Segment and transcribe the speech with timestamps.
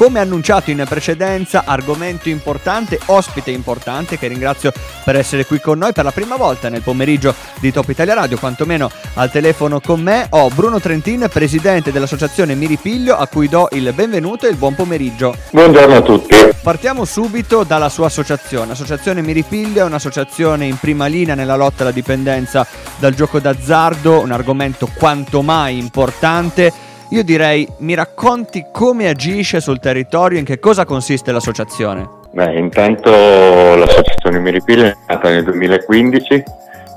[0.00, 4.72] Come annunciato in precedenza, argomento importante, ospite importante che ringrazio
[5.04, 8.38] per essere qui con noi per la prima volta nel pomeriggio di Top Italia Radio,
[8.38, 13.92] quantomeno al telefono con me ho Bruno Trentin, presidente dell'associazione Miripiglio, a cui do il
[13.92, 15.36] benvenuto e il buon pomeriggio.
[15.50, 16.34] Buongiorno a tutti.
[16.62, 18.68] Partiamo subito dalla sua associazione.
[18.68, 24.32] L'associazione Miripiglio è un'associazione in prima linea nella lotta alla dipendenza dal gioco d'azzardo, un
[24.32, 30.84] argomento quanto mai importante io direi, mi racconti come agisce sul territorio, in che cosa
[30.84, 32.08] consiste l'associazione?
[32.30, 36.42] Beh, intanto l'associazione Miripille è nata nel 2015,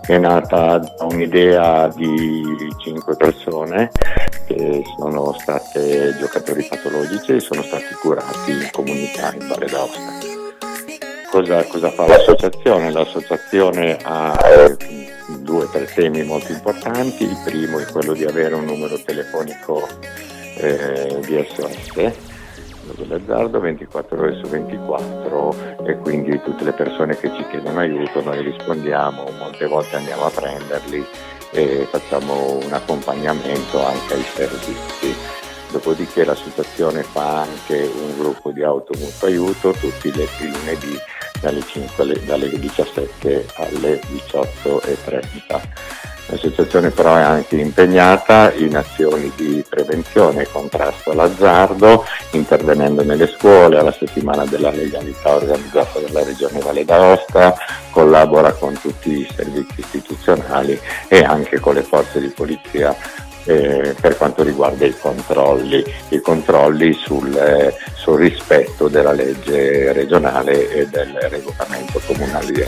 [0.05, 2.43] è nata da un'idea di
[2.83, 3.89] cinque persone
[4.45, 10.01] che sono state giocatori patologici e sono stati curati in comunità in Valle d'Aosta.
[11.31, 12.91] Cosa, cosa fa l'associazione?
[12.91, 14.37] L'associazione ha
[15.27, 17.23] due o tre temi molto importanti.
[17.23, 19.87] Il primo è quello di avere un numero telefonico
[20.57, 22.31] eh, di SOS
[22.95, 28.41] dell'azzardo 24 ore su 24 e quindi tutte le persone che ci chiedono aiuto noi
[28.43, 31.05] rispondiamo, molte volte andiamo a prenderli
[31.51, 35.15] e facciamo un accompagnamento anche ai servizi.
[35.71, 40.99] Dopodiché l'associazione fa anche un gruppo di automutuo aiuto tutti i lunedì
[41.43, 45.61] dalle, 5, dalle 17 alle 18.30.
[46.27, 53.77] L'associazione però è anche impegnata in azioni di prevenzione e contrasto all'azzardo, intervenendo nelle scuole
[53.77, 57.55] alla settimana della legalità organizzata dalla Regione Valle d'Aosta,
[57.91, 62.95] collabora con tutti i servizi istituzionali e anche con le forze di polizia
[63.45, 70.69] eh, per quanto riguarda i controlli, i controlli sul, eh, sul, rispetto della legge regionale
[70.71, 72.67] e del regolamento comunale.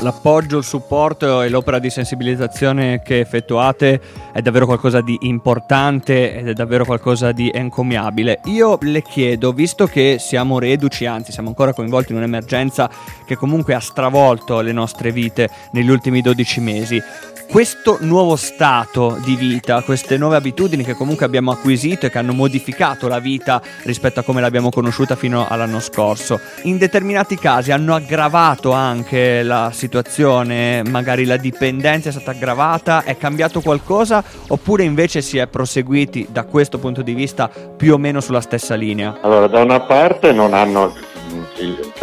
[0.00, 4.00] L'appoggio, il supporto e l'opera di sensibilizzazione che effettuate
[4.32, 8.40] è davvero qualcosa di importante ed è davvero qualcosa di encomiabile.
[8.44, 12.90] Io le chiedo, visto che siamo reduci, anzi siamo ancora coinvolti in un'emergenza
[13.24, 17.02] che comunque ha stravolto le nostre vite negli ultimi 12 mesi,
[17.50, 22.32] questo nuovo stato di vita, queste nuove abitudini che comunque abbiamo acquisito e che hanno
[22.32, 27.94] modificato la vita rispetto a come l'abbiamo conosciuta fino all'anno scorso, in determinati casi hanno
[27.94, 35.22] aggravato anche la situazione, magari la dipendenza è stata aggravata, è cambiato qualcosa oppure invece
[35.22, 39.18] si è proseguiti da questo punto di vista più o meno sulla stessa linea?
[39.20, 41.12] Allora, da una parte non hanno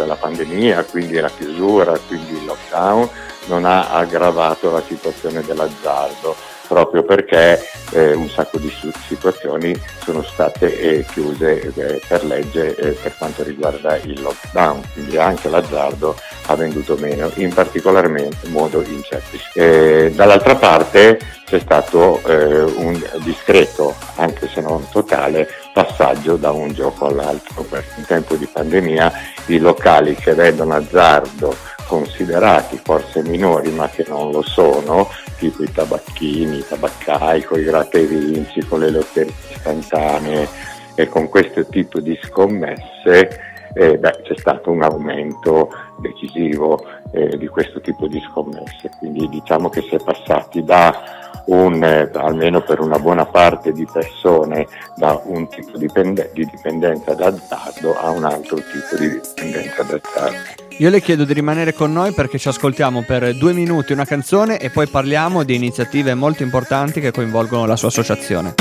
[0.06, 3.08] la pandemia, quindi la chiusura, quindi il lockdown
[3.46, 8.72] non ha aggravato la situazione dell'azzardo proprio perché eh, un sacco di
[9.06, 15.18] situazioni sono state eh, chiuse eh, per legge eh, per quanto riguarda il lockdown, quindi
[15.18, 16.16] anche l'azzardo
[16.46, 18.08] ha venduto meno, in particolar
[18.46, 20.10] modo in certi.
[20.14, 27.06] dall'altra parte c'è stato eh, un discreto, anche se non totale, passaggio da un gioco
[27.06, 27.66] all'altro.
[27.96, 29.12] In tempo di pandemia
[29.46, 31.54] i locali che vedono azzardo
[31.86, 37.64] considerati forse minori ma che non lo sono, tipo i tabacchini, i tabaccai, con i
[37.64, 40.48] gratte vinci, con le lotterie istantanee
[40.94, 47.46] e con questo tipo di scommesse eh, beh, c'è stato un aumento decisivo eh, di
[47.48, 52.80] questo tipo di scommesse, quindi diciamo che si è passati da un, eh, almeno per
[52.80, 54.66] una buona parte di persone
[54.96, 55.88] da un tipo di,
[56.32, 60.36] di dipendenza d'azzardo a un altro tipo di dipendenza d'azzardo.
[60.78, 64.58] Io le chiedo di rimanere con noi perché ci ascoltiamo per due minuti una canzone
[64.58, 68.54] e poi parliamo di iniziative molto importanti che coinvolgono la sua associazione.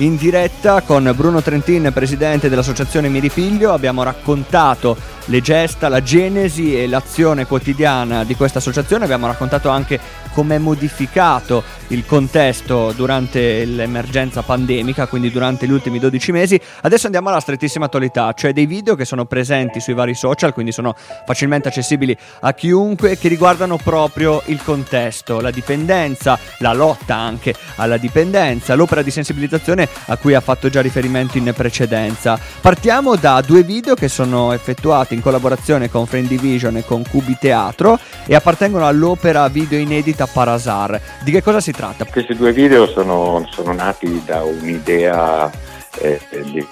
[0.00, 4.96] In diretta con Bruno Trentin, presidente dell'associazione Mirifiglio, abbiamo raccontato
[5.28, 10.00] le gesta, la genesi e l'azione quotidiana di questa associazione, abbiamo raccontato anche
[10.32, 16.60] come è modificato il contesto durante l'emergenza pandemica, quindi durante gli ultimi 12 mesi.
[16.82, 20.72] Adesso andiamo alla strettissima attualità, cioè dei video che sono presenti sui vari social, quindi
[20.72, 20.94] sono
[21.26, 27.96] facilmente accessibili a chiunque, che riguardano proprio il contesto, la dipendenza, la lotta anche alla
[27.96, 32.38] dipendenza, l'opera di sensibilizzazione a cui ha fatto già riferimento in precedenza.
[32.60, 37.36] Partiamo da due video che sono effettuati in collaborazione con Friend Division e con Cubi
[37.38, 41.00] Teatro e appartengono all'opera video inedita Parasar.
[41.22, 42.04] Di che cosa si tratta?
[42.04, 45.50] Questi due video sono, sono nati da un'idea
[45.98, 46.66] eh, di,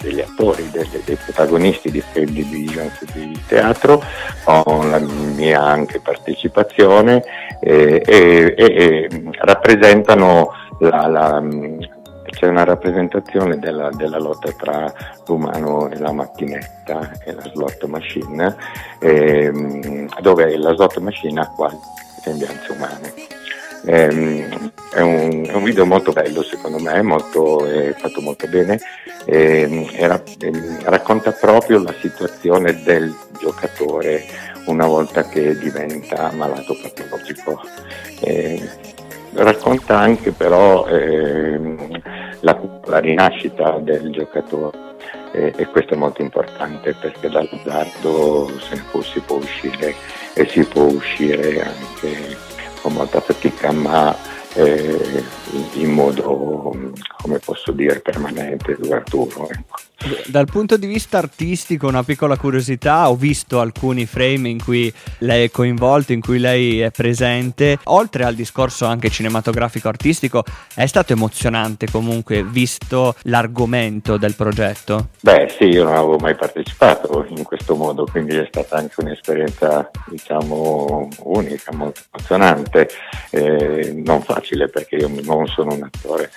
[0.00, 4.02] degli attori, delle, dei protagonisti di Friend Division di teatro,
[4.44, 7.24] con la mia anche partecipazione
[7.60, 9.08] eh, e, e, e
[9.40, 11.40] rappresentano la, la
[12.30, 14.92] c'è una rappresentazione della, della, lotta tra
[15.26, 18.56] l'umano e la macchinetta e la slot machine,
[18.98, 21.76] ehm, dove la slot machine ha quasi
[22.22, 23.12] sembianze umane.
[23.86, 28.80] Ehm, è, un, è, un, video molto bello secondo me, molto, è fatto molto bene
[29.26, 34.24] ehm, e, ehm, racconta proprio la situazione del giocatore
[34.66, 37.60] una volta che diventa malato patologico.
[38.20, 38.62] Eh,
[39.34, 41.58] racconta anche però eh,
[42.44, 44.78] la, la, rinascita del giocatore
[45.32, 49.94] eh, e questo è molto importante perché dall'azzardo se ne può, si può uscire
[50.34, 52.36] e si può uscire anche
[52.82, 54.14] con molta fatica ma
[54.54, 55.24] eh,
[55.74, 56.92] in modo,
[57.22, 59.48] come posso dire, permanente, duraturo.
[59.50, 59.76] Ecco.
[60.26, 65.44] Dal punto di vista artistico, una piccola curiosità, ho visto alcuni frame in cui lei
[65.44, 67.78] è coinvolto, in cui lei è presente.
[67.84, 75.08] Oltre al discorso anche cinematografico artistico, è stato emozionante comunque visto l'argomento del progetto?
[75.22, 79.90] Beh, sì, io non avevo mai partecipato in questo modo, quindi è stata anche un'esperienza,
[80.06, 82.90] diciamo, unica, molto emozionante,
[83.30, 86.30] eh, non facile perché io non sono un attore.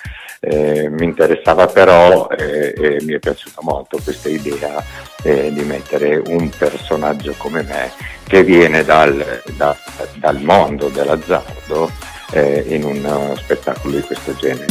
[0.50, 4.82] Eh, mi interessava però eh, e mi è piaciuta molto questa idea
[5.22, 7.92] eh, di mettere un personaggio come me
[8.26, 9.76] che viene dal, da,
[10.14, 11.90] dal mondo dell'azzardo
[12.30, 14.66] eh, in un spettacolo di questo genere.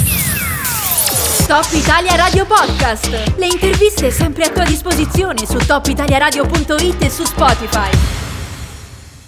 [1.45, 3.35] Top Italia Radio Podcast.
[3.37, 8.16] Le interviste sempre a tua disposizione su topitaliaradio.it e su Spotify.